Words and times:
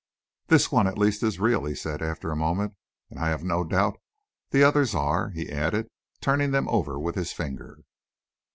"This 0.47 0.71
one, 0.71 0.87
at 0.87 0.97
least, 0.97 1.21
is 1.21 1.39
real," 1.39 1.63
he 1.65 1.75
said, 1.75 2.01
after 2.01 2.31
a 2.31 2.35
moment. 2.35 2.73
"And 3.11 3.19
I 3.19 3.27
have 3.27 3.43
no 3.43 3.63
doubt 3.63 3.99
the 4.49 4.63
others 4.63 4.95
are," 4.95 5.29
he 5.29 5.51
added, 5.51 5.91
turning 6.21 6.49
them 6.49 6.67
over 6.69 6.97
with 6.99 7.13
his 7.13 7.33
finger. 7.33 7.81